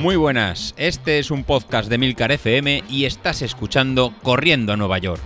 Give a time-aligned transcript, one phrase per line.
[0.00, 4.96] Muy buenas, este es un podcast de Milcar FM y estás escuchando Corriendo a Nueva
[4.96, 5.20] York.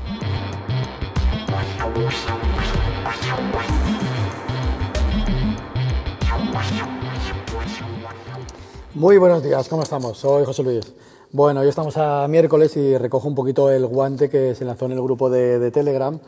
[8.94, 10.18] Muy buenos días, ¿cómo estamos?
[10.18, 10.92] Soy José Luis.
[11.30, 14.92] Bueno, hoy estamos a miércoles y recojo un poquito el guante que se lanzó en
[14.92, 16.18] el grupo de, Telegram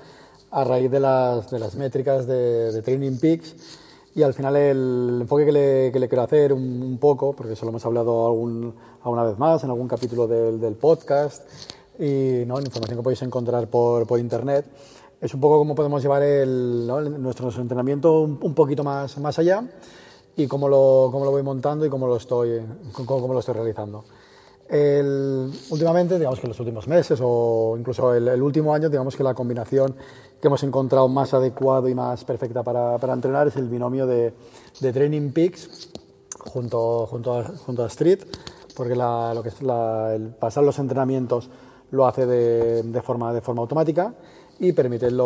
[0.52, 3.56] a raíz de las, de las métricas de, de, Training Peaks
[4.16, 7.52] y al final el enfoque que le, que le quiero hacer un, un, poco, porque
[7.52, 11.46] eso lo hemos hablado algún, alguna vez más en algún capítulo del, del podcast
[11.98, 12.58] y ¿no?
[12.58, 14.64] información que podéis encontrar por, por internet,
[15.20, 17.02] es un poco cómo podemos llevar el, ¿no?
[17.02, 19.68] nuestro, entrenamiento un, un, poquito más, más allá
[20.34, 22.62] y cómo lo, cómo lo voy montando y cómo lo estoy,
[22.92, 24.02] cómo, cómo lo estoy realizando.
[24.68, 29.22] El, últimamente, digamos que en los últimos meses o incluso el, último año, digamos que
[29.22, 29.94] la combinación
[30.40, 34.32] que hemos encontrado más adecuado y más perfecta para, entrenar es el binomio de,
[34.80, 35.90] Training Peaks
[36.40, 38.20] junto, a, Street,
[38.74, 41.48] porque lo que es la, el pasar los entrenamientos
[41.92, 44.14] lo hace de, forma, automática
[44.58, 45.16] y permite el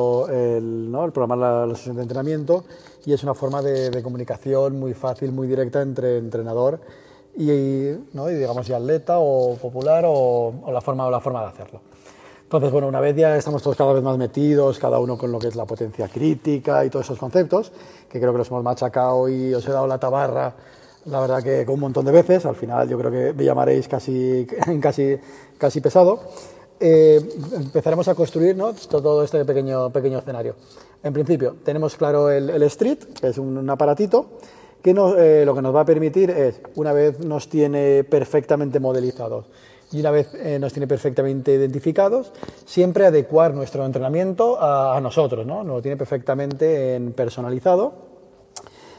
[1.15, 2.65] programar la, la, sesión de entrenamiento
[3.07, 6.81] y es una forma de, de comunicación muy fácil, muy directa entre entrenador
[7.37, 8.31] y, ¿no?
[8.31, 11.81] y digamos y atleta o popular o, o, la forma, o la forma de hacerlo.
[12.43, 15.39] Entonces, bueno, una vez ya estamos todos cada vez más metidos, cada uno con lo
[15.39, 17.71] que es la potencia crítica y todos esos conceptos,
[18.09, 20.55] que creo que los hemos machacado y os he dado la tabarra,
[21.05, 24.47] la verdad que un montón de veces, al final yo creo que me llamaréis casi,
[24.83, 25.17] casi,
[25.59, 26.21] casi pesado,
[26.81, 27.21] eh,
[27.53, 28.73] empezaremos a construir ¿no?
[28.73, 30.57] todo este pequeño, pequeño escenario.
[31.03, 34.27] En principio, tenemos claro el, el Street, que es un, un aparatito,
[34.83, 38.81] que nos, eh, lo que nos va a permitir es, una vez nos tiene perfectamente
[38.81, 39.47] modelizados
[39.93, 42.33] y una vez eh, nos tiene perfectamente identificados,
[42.65, 45.65] siempre adecuar nuestro entrenamiento a, nosotros, ¿no?
[45.65, 47.93] Nos lo tiene perfectamente en personalizado,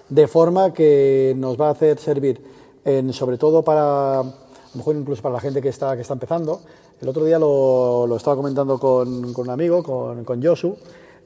[0.09, 2.43] de forma que nos va a hacer servir,
[2.83, 4.33] en, sobre todo para, a lo
[4.75, 6.61] mejor incluso para la gente que está, que está empezando.
[7.01, 10.75] El otro día lo, lo estaba comentando con, con, un amigo, con, con Josu,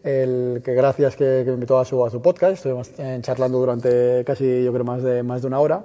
[0.05, 3.57] el que gracias que, que, me invitó a su, a su podcast, estuvimos eh, charlando
[3.57, 5.83] durante casi, yo creo, más de, más de una hora,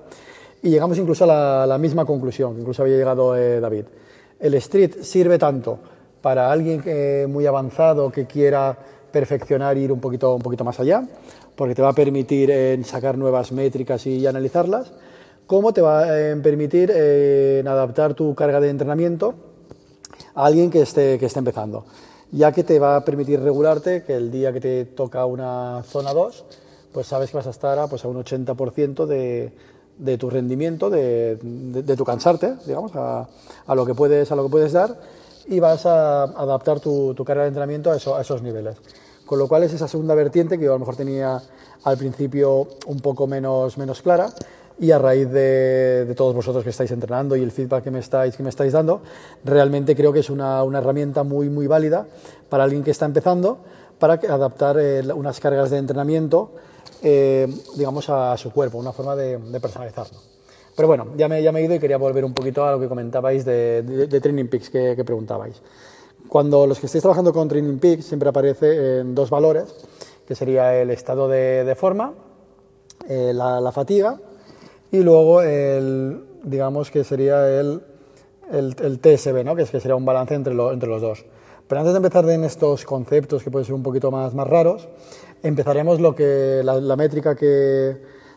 [0.63, 3.87] y llegamos incluso a la, la misma conclusión, que incluso había llegado eh, David.
[4.39, 5.79] El street sirve tanto
[6.21, 8.77] para alguien que, muy avanzado que quiera
[9.11, 11.03] perfeccionar e ir un poquito, un poquito más allá,
[11.57, 14.93] porque te va a permitir eh, sacar nuevas métricas y, y analizarlas,
[15.47, 19.35] como te va a permitir eh, adaptar tu carga de entrenamiento
[20.35, 21.87] a alguien que esté, que esté empezando
[22.33, 26.13] ya que te va a permitir regularte que el día que te toca una zona
[26.13, 26.45] 2,
[26.93, 29.53] pues sabes que vas a estar a, pues a un 80% de,
[29.99, 33.29] de, tu rendimiento, de, de, tu cansarte, digamos, a,
[33.67, 34.97] a, lo que puedes, a lo que puedes dar
[35.47, 38.77] y vas a adaptar tu, tu carga de entrenamiento a, eso, a esos niveles.
[39.27, 41.41] Con lo cual es esa segunda vertiente que yo a lo mejor tenía
[41.85, 44.31] al principio un poco menos, menos clara,
[44.81, 47.99] y a raíz de, de, todos vosotros que estáis entrenando y el feedback que me
[47.99, 49.03] estáis, que me estáis dando,
[49.45, 52.07] realmente creo que es una, una herramienta muy, muy válida
[52.49, 53.59] para alguien que está empezando
[53.99, 56.53] para adaptar eh, unas cargas de entrenamiento,
[57.03, 57.47] eh,
[57.77, 60.19] digamos, a, su cuerpo, una forma de, de, personalizarlo.
[60.75, 62.81] Pero bueno, ya me, ya me he ido y quería volver un poquito a lo
[62.81, 65.61] que comentabais de, de, Training Peaks que, que, preguntabais.
[66.27, 69.75] Cuando los que estáis trabajando con Training Peaks siempre aparece en dos valores,
[70.27, 72.15] que sería el estado de forma,
[73.07, 74.19] eh, la, la fatiga
[74.93, 77.83] y luego el, digamos que sería el,
[78.51, 79.55] el, el TSB, ¿no?
[79.55, 81.25] que, es, que sería un balance entre, lo, entre los dos.
[81.69, 84.89] Pero antes de empezar en estos conceptos que pueden ser un poquito más, más raros,
[85.43, 87.97] empezaremos lo que, la, la métrica que,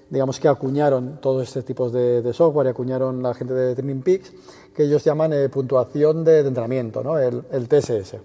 [0.09, 4.01] digamos, que acuñaron todos estos tipos de, de, software y acuñaron la gente de Training
[4.01, 4.31] Peaks,
[4.75, 7.17] que ellos llaman eh, puntuación de, de entrenamiento, ¿no?
[7.17, 8.17] el, el, TSS,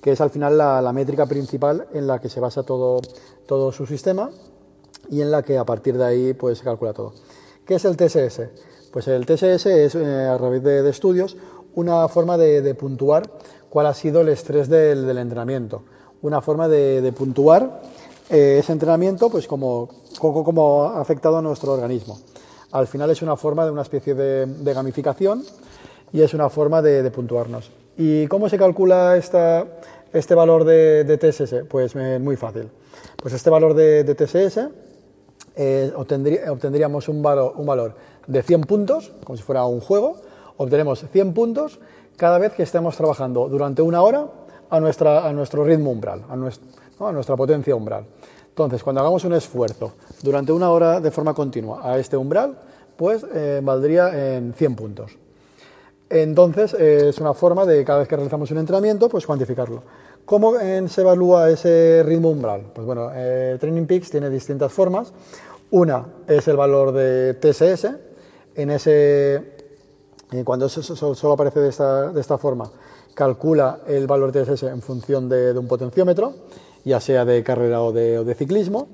[0.00, 3.00] que es al final la, la, métrica principal en la que se basa todo,
[3.46, 4.30] todo su sistema
[5.08, 7.12] y en la que a partir de ahí pues, se calcula todo.
[7.66, 8.42] ¿Qué es el TSS?
[8.90, 11.36] Pues el TSS es, eh, a través de, de, estudios,
[11.74, 13.30] una forma de, de, puntuar
[13.70, 15.82] cuál ha sido el estrés del, del entrenamiento.
[16.20, 17.80] Una forma de, de puntuar
[18.32, 22.18] eh, ese entrenamiento, pues como, como, como, ha afectado a nuestro organismo.
[22.70, 25.44] Al final es una forma de una especie de, gamificación
[26.12, 27.70] y es una forma de, puntuarnos.
[27.98, 29.66] ¿Y cómo se calcula esta,
[30.12, 31.66] este valor de, TSS?
[31.68, 32.70] Pues eh, muy fácil.
[33.22, 34.60] Pues este valor de, TSS
[35.56, 37.94] eh, obtendría, obtendríamos un valor,
[38.26, 40.16] de 100 puntos, como si fuera un juego,
[40.56, 41.80] obtenemos 100 puntos
[42.16, 44.26] cada vez que estemos trabajando durante una hora
[44.70, 48.06] a, nuestro ritmo umbral, a nuestra potencia umbral.
[48.48, 52.58] Entonces, cuando hagamos un esfuerzo durante una hora de forma continua a este umbral,
[52.96, 55.18] pues eh, valdría en 100 puntos.
[56.10, 59.82] Entonces, eh, es una forma de cada vez que realizamos un entrenamiento, pues cuantificarlo.
[60.24, 62.70] ¿Cómo eh, se evalúa ese ritmo umbral?
[62.72, 65.12] Pues bueno, eh, Training Peaks tiene distintas formas.
[65.70, 67.88] Una es el valor de TSS.
[68.54, 69.56] En ese,
[70.30, 72.70] Y cuando solo aparece de esta, de esta forma,
[73.14, 76.34] calcula el valor de TSS en función de, un potenciómetro,
[76.84, 78.88] ya sea de carrera o de, o de, ciclismo.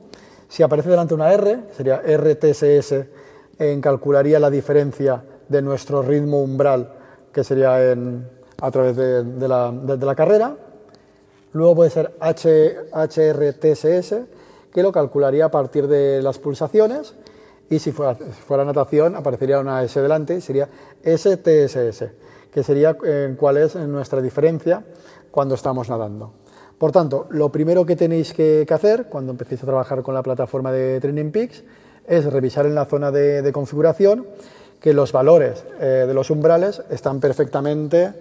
[0.48, 2.94] Si aparece delante una R, sería RTSS,
[3.58, 6.92] en calcularía la diferencia de nuestro ritmo umbral,
[7.32, 8.26] que sería en,
[8.60, 10.56] a través de, la, de, la, carrera.
[11.52, 14.14] Luego puede ser HRTSS,
[14.72, 17.14] que lo calcularía a partir de las pulsaciones.
[17.70, 20.68] Y si fuera, fuera natación, aparecería una S delante y sería
[21.04, 22.04] STSS,
[22.52, 24.82] que sería eh, cuál es nuestra diferencia
[25.30, 26.32] cuando estamos nadando.
[26.78, 30.70] Por tanto, lo primero que tenéis que, hacer cuando empecéis a trabajar con la plataforma
[30.70, 31.64] de Training Peaks
[32.06, 34.26] es revisar en la zona de, configuración
[34.80, 38.12] que los valores eh, de los umbrales están perfectamente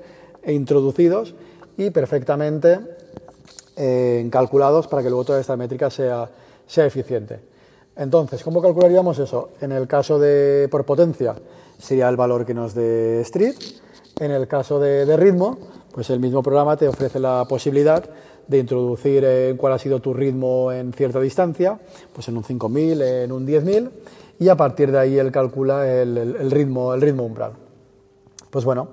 [0.45, 1.35] introducidos
[1.77, 2.79] y perfectamente
[4.31, 6.27] calculados para que luego toda esta métrica sea,
[6.65, 7.39] sea eficiente.
[7.97, 9.49] Entonces, ¿cómo calcularíamos eso?
[9.59, 11.35] En el caso de por potencia
[11.79, 13.55] sería el valor que nos dé Street.
[14.19, 15.57] En el caso de, ritmo,
[15.91, 18.03] pues el mismo programa te ofrece la posibilidad
[18.47, 21.77] de introducir cuál ha sido tu ritmo en cierta distancia,
[22.13, 23.91] pues en un 5000, en un 10000,
[24.39, 27.53] y a partir de ahí él calcula el, ritmo, el ritmo umbral.
[28.49, 28.89] Pues bueno,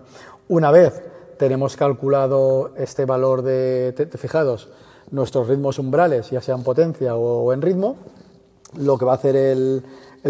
[0.48, 1.02] una vez
[1.36, 4.68] tenemos calculado este valor de, fijados,
[5.10, 7.96] nuestros ritmos umbrales, ya sea en potencia o, en ritmo,
[8.76, 9.82] lo que va a hacer el,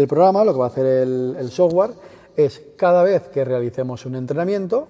[0.07, 1.91] programa, lo que va a hacer el, software,
[2.35, 4.87] es cada vez que realicemos un entrenamiento,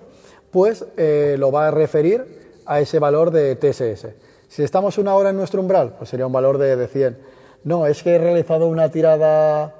[0.51, 4.07] pues eh, lo va a referir a ese valor de TSS.
[4.47, 7.17] Si estamos una hora en nuestro umbral, pues sería un valor de, de 100.
[7.65, 9.73] No, es que he realizado una tirada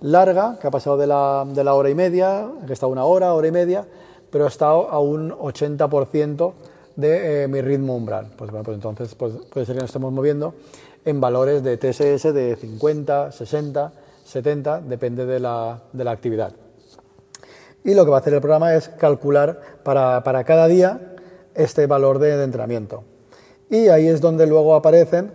[0.00, 3.32] larga, que ha pasado de la, de la hora y media, que está una hora,
[3.32, 3.86] hora y media,
[4.34, 6.54] pero ha estado a un 80%
[6.96, 8.32] de eh, mi ritmo umbral.
[8.36, 10.54] Pues bueno, pues entonces pues, puede ser que nos estemos moviendo
[11.04, 13.92] en valores de TSS de 50, 60,
[14.24, 16.52] 70, depende de la, de la actividad.
[17.84, 21.14] Y lo que va a hacer el programa es calcular para, para cada día
[21.54, 23.04] este valor de, entrenamiento.
[23.70, 25.30] Y ahí es donde luego aparecen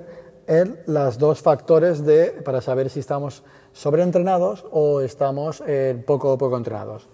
[0.45, 6.57] el, los dos factores de, para saber si estamos sobreentrenados o estamos eh, poco, poco
[6.57, 7.07] entrenados.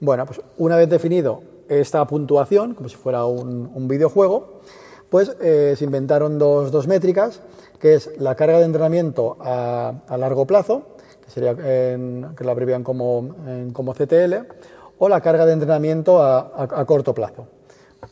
[0.00, 4.60] Bueno, pues una vez definido esta puntuación, como si fuera un, videojuego,
[5.08, 7.40] pues eh, se inventaron dos, métricas,
[7.78, 10.82] que es la carga de entrenamiento a, largo plazo,
[11.24, 13.34] que, sería que la abrevian como,
[13.72, 14.34] como CTL,
[14.98, 17.46] o la carga de entrenamiento a, corto plazo.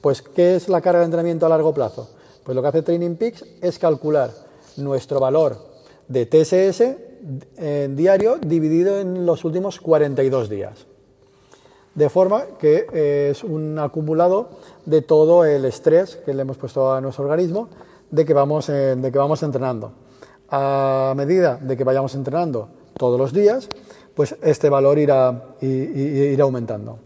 [0.01, 2.09] Pues, ¿qué es la carga de entrenamiento a largo plazo?
[2.45, 4.31] Pues lo que hace Training Peaks es calcular
[4.77, 5.57] nuestro valor
[6.09, 6.83] de TSS
[7.57, 10.87] en diario dividido en los últimos 42 días.
[11.95, 14.49] De forma que eh, es un acumulado
[14.87, 17.69] de todo el estrés que le hemos puesto a nuestro organismo
[18.11, 19.93] de que vamos, eh, de que vamos entrenando.
[20.49, 23.69] A medida de que vayamos entrenando todos los días,
[24.15, 26.99] pues este valor irá, irá aumentando.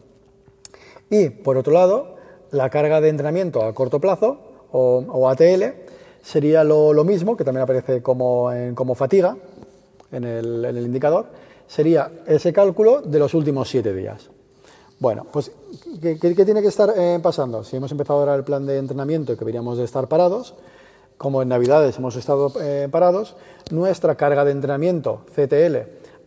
[1.11, 2.17] Y por otro lado,
[2.51, 4.39] la carga de entrenamiento a corto plazo
[4.73, 5.63] o, ATL
[6.23, 9.37] sería lo, mismo, que también aparece como, como fatiga,
[10.13, 11.27] en el, indicador,
[11.67, 14.31] sería ese cálculo de los últimos siete días.
[14.99, 15.53] Bueno, pues,
[16.01, 17.63] ¿qué, tiene que estar eh, pasando?
[17.65, 20.55] Si hemos empezado ahora el plan de entrenamiento y que deberíamos de estar parados,
[21.19, 23.37] como en Navidades hemos estado eh, parados,
[23.71, 25.77] nuestra carga de entrenamiento CTL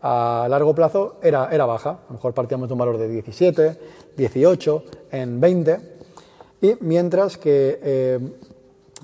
[0.02, 1.90] a largo plazo era, era baja.
[1.90, 3.78] A lo mejor partíamos de un valor de 17,
[4.16, 5.80] 18, en 20,
[6.62, 8.20] y mientras que eh,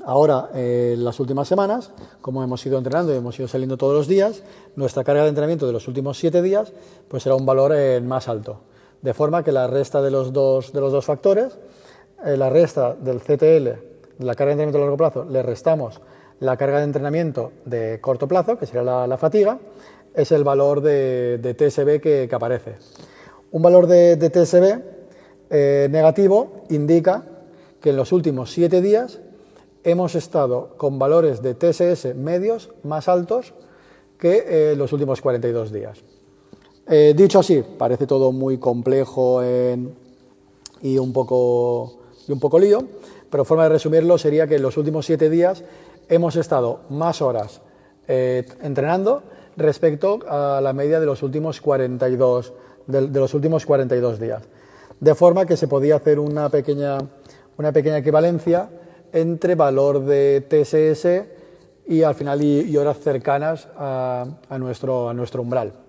[0.07, 1.89] Ahora, eh, las últimas semanas,
[2.21, 4.43] como hemos ido entrenando y hemos ido saliendo todos los días,
[4.75, 6.73] nuestra carga de entrenamiento de los últimos siete días
[7.07, 8.59] pues será un valor más alto.
[9.01, 11.57] De forma que la resta de los dos, de los dos factores,
[12.25, 16.01] eh, la resta del CTL, la carga de entrenamiento a largo plazo, le restamos
[16.39, 19.59] la carga de entrenamiento de corto plazo, que sería la, fatiga,
[20.13, 22.75] es el valor de, TSB que, aparece.
[23.51, 27.23] Un valor de, TSB negativo indica
[27.79, 29.19] que en los últimos siete días
[29.85, 33.53] hemos estado con valores de TSS medios más altos
[34.17, 36.03] que eh, los últimos 42 días.
[36.87, 39.41] Eh, dicho así, parece todo muy complejo
[40.81, 42.83] y, un poco, y un poco lío,
[43.29, 45.63] pero forma de resumirlo sería que en los últimos 7 días
[46.09, 47.61] hemos estado más horas
[48.07, 49.23] eh, entrenando
[49.57, 52.53] respecto a la media de los últimos 42,
[52.85, 54.43] de, de, los últimos 42 días.
[54.99, 56.99] De forma que se podía hacer una pequeña,
[57.57, 58.69] una pequeña equivalencia
[59.11, 64.27] entre valor de TSS y al final y, horas cercanas a
[64.59, 65.84] nuestro umbral.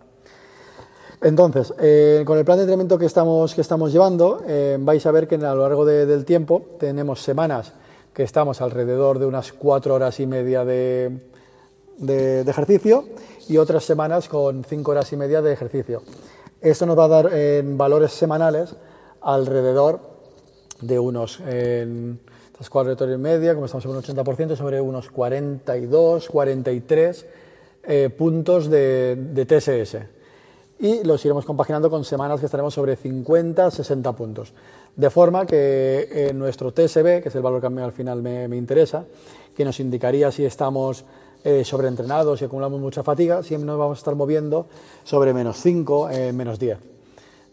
[1.22, 5.10] Entonces, eh, con el plan de entrenamiento que estamos, que estamos llevando, eh, vais a
[5.10, 7.72] ver que a lo largo del tiempo tenemos semanas
[8.12, 11.20] que estamos alrededor de unas cuatro horas y media de,
[12.46, 13.04] ejercicio
[13.48, 16.02] y otras semanas con cinco horas y media de ejercicio.
[16.60, 18.74] Esto nos va a dar en valores semanales
[19.22, 20.00] alrededor
[20.80, 22.20] de unos, en
[22.52, 27.26] estas cuatro y media, como estamos en un 80%, sobre unos 42, 43
[27.84, 30.15] eh, puntos de, de TSS.
[30.78, 34.52] Y los iremos compaginando con semanas que estaremos sobre 50, 60 puntos.
[34.94, 38.22] De forma que eh, nuestro TSB, que es el valor que a mí al final
[38.22, 39.04] me, interesa,
[39.56, 41.04] que nos indicaría si estamos
[41.44, 44.66] eh, sobreentrenados y acumulamos mucha fatiga, siempre nos vamos a estar moviendo
[45.04, 46.78] sobre menos 5, eh, menos 10.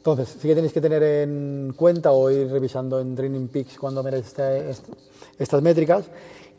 [0.03, 4.03] Entonces, sí que tenéis que tener en cuenta o ir revisando en Training Peaks cuando
[4.03, 4.91] miráis este, este,
[5.39, 6.03] estas métricas,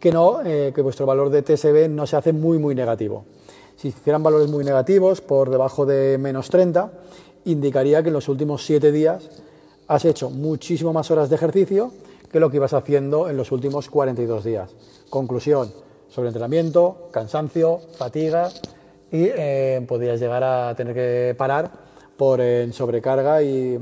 [0.01, 3.27] que, no, eh, que vuestro valor de TSB no se hace muy, muy negativo.
[3.85, 6.91] Si hicieran valores muy negativos, por debajo de menos 30,
[7.45, 9.29] indicaría que en los últimos 7 días
[9.89, 11.93] has hecho muchísimo más horas de ejercicio
[12.33, 14.71] que lo que ibas haciendo en los últimos 42 días.
[15.11, 15.71] Conclusión,
[16.09, 18.49] sobreentrenamiento, cansancio, fatiga
[19.13, 21.71] y eh, podrías llegar a tener que parar
[22.17, 23.79] por eh, sobrecarga y,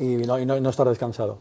[0.00, 1.38] y, no, estar descansado.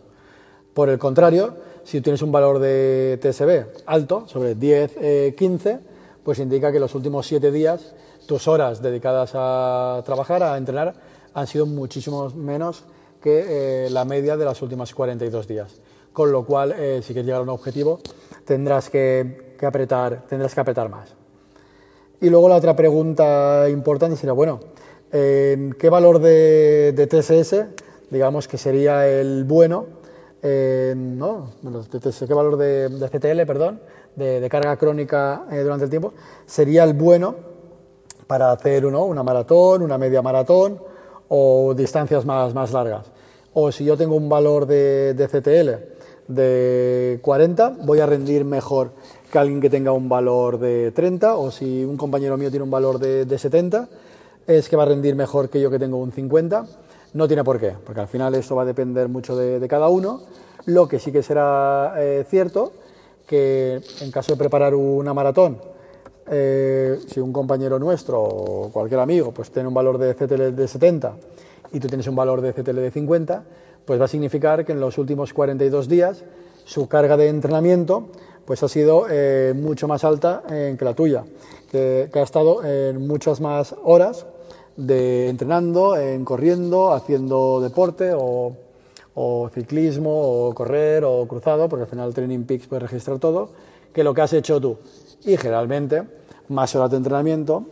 [0.75, 5.94] Por el contrario, si tienes un valor de TSB alto, sobre 10, eh, 15,
[6.25, 7.94] pues indica que los últimos 7 días
[8.25, 10.96] tus horas dedicadas a trabajar, a entrenar,
[11.36, 12.84] han sido muchísimo menos
[13.22, 15.75] que eh, la media de las últimas 42 días
[16.12, 18.00] con lo cual, eh, si quieres llegar a un objetivo,
[18.46, 21.13] tendrás que, apretar, tendrás que apretar más.
[22.22, 24.62] Y luego la otra pregunta importante sería, bueno,
[25.12, 27.65] eh, ¿qué valor de, de, TSS,
[28.10, 29.88] digamos que sería el bueno,
[30.41, 33.82] no, bueno, TSS, qué valor de, de, CTL, perdón,
[34.15, 36.13] de, carga crónica eh, durante el tiempo,
[36.45, 37.36] sería el bueno
[38.27, 39.05] para hacer ¿no?
[39.05, 40.79] una maratón, una media maratón
[41.27, 43.12] o distancias más, más largas?
[43.53, 45.95] O si yo tengo un valor de, de CTL
[46.27, 48.91] de 40, voy a rendir mejor
[49.31, 52.72] que alguien que tenga un valor de 30, o si un compañero mío tiene un
[52.72, 53.88] valor de, de 70,
[54.48, 56.65] es que va a rendir mejor que yo que tengo un 50.
[57.13, 59.88] No tiene por qué, porque al final esto va a depender mucho de, de cada
[59.88, 60.22] uno.
[60.65, 62.74] Lo que sí que será eh, cierto,
[63.25, 65.58] que en caso de preparar una maratón,
[66.27, 70.67] eh, si un compañero nuestro o cualquier amigo pues tiene un valor de CTL de
[70.67, 71.15] 70
[71.72, 73.44] y tú tienes un valor de CTL de 50,
[73.86, 76.24] pues va a significar que en los últimos 42 días
[76.63, 78.08] su carga de entrenamiento
[78.46, 81.25] pues ha sido eh, mucho más alta eh, que la tuya,
[81.72, 84.25] que, que, ha estado en muchas más horas
[84.77, 88.55] de entrenando, en corriendo, haciendo deporte o,
[89.15, 93.50] o, ciclismo o correr o cruzado, porque al final Training Peaks puede registrar todo,
[93.93, 94.77] que lo que has hecho tú.
[95.25, 96.03] Y generalmente
[96.50, 97.65] más horas de entrenamiento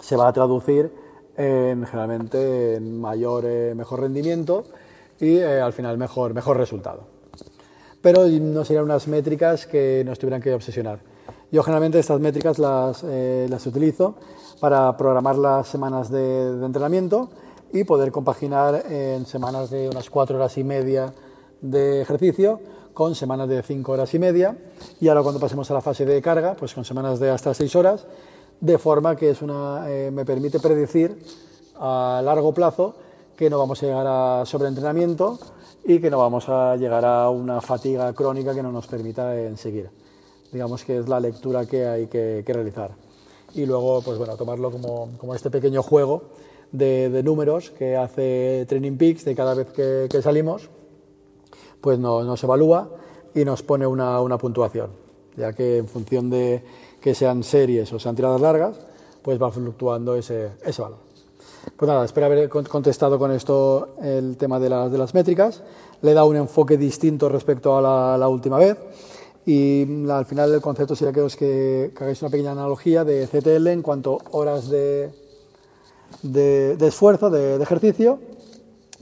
[0.00, 0.92] se va a traducir
[1.36, 4.64] en generalmente en mayor, eh, mejor rendimiento
[5.20, 7.04] y eh, al final mejor, mejor resultado.
[8.00, 11.00] Pero no serían unas métricas que nos tuvieran que obsesionar.
[11.50, 14.16] Yo generalmente estas métricas las, eh, las utilizo
[14.60, 17.30] para programar las semanas de, entrenamiento
[17.72, 21.12] y poder compaginar en semanas de unas cuatro horas y media
[21.60, 22.60] de ejercicio
[22.94, 24.56] con semanas de cinco horas y media
[25.00, 27.76] y ahora cuando pasemos a la fase de carga, pues con semanas de hasta seis
[27.76, 28.06] horas,
[28.60, 31.18] de forma que es una, eh, me permite predecir
[31.78, 32.94] a largo plazo
[33.36, 35.38] que no vamos a llegar a sobreentrenamiento
[35.84, 39.90] y que no vamos a llegar a una fatiga crónica que no nos permita seguir.
[40.50, 42.92] Digamos que es la lectura que hay que, que realizar.
[43.54, 46.22] Y luego, pues bueno, tomarlo como, como este pequeño juego
[46.76, 50.68] de, de, números que hace Training Peaks de cada vez que, que salimos,
[51.80, 52.90] pues no, nos evalúa
[53.34, 54.90] y nos pone una, una puntuación,
[55.36, 56.62] ya que en función de
[57.00, 58.78] que sean series o sean tiradas largas,
[59.22, 60.98] pues va fluctuando ese, ese valor.
[61.76, 65.62] Pues nada, espero haber contestado con esto el tema de las, de las métricas.
[66.02, 68.78] Le dado un enfoque distinto respecto a la, la última vez.
[69.44, 73.04] Y la, al final el concepto sería que, os que, que, hagáis una pequeña analogía
[73.04, 75.10] de CTL en cuanto a horas de,
[76.32, 78.18] de, de esfuerzo, de, de, ejercicio,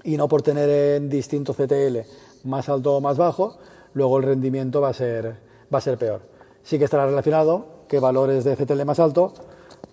[0.03, 1.99] y no por tener en distinto CTL
[2.45, 3.57] más alto o más bajo,
[3.95, 5.37] luego el rendimiento va a ser,
[5.73, 6.21] va a ser peor.
[6.63, 9.33] Sí que estará relacionado que valores de CTL más alto,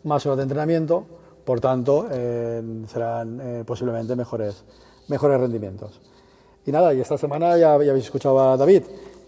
[0.04, 1.06] más horas de entrenamiento,
[1.46, 4.64] por tanto, eh, serán eh, posiblemente mejores,
[5.08, 6.00] mejores rendimientos.
[6.66, 8.84] Y nada, y esta semana ya, ya habéis escuchado a David.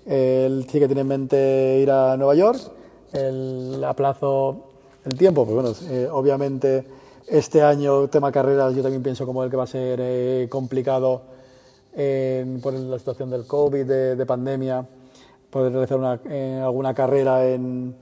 [0.06, 2.60] Él sí que tiene en mente ir a Nueva York.
[3.14, 4.74] El aplazo
[5.06, 6.86] el tiempo, pues bueno, eh, obviamente
[7.28, 11.34] este año, tema carreras, yo también pienso como el que va a ser eh, complicado
[11.94, 14.84] por la situación del COVID, de, de pandemia,
[15.54, 17.96] poder realizar una, eh, alguna carrera en,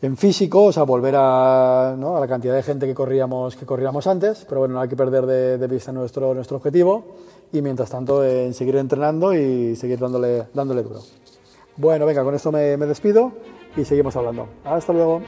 [0.00, 4.46] en físico, o sea, volver a, la cantidad de gente que corríamos, que corríamos antes,
[4.48, 7.04] pero bueno, no hay que perder de, de vista nuestro, nuestro objetivo
[7.52, 11.00] y mientras tanto en seguir entrenando y seguir dándole, dándole duro.
[11.76, 13.32] Bueno, venga, con esto me, me despido
[13.76, 14.48] y seguimos hablando.
[14.64, 15.20] Hasta luego.